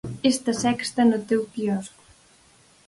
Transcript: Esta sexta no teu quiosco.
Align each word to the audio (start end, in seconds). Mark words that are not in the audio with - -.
Esta 0.31 0.51
sexta 0.63 1.01
no 1.05 1.19
teu 1.27 1.41
quiosco. 1.53 2.03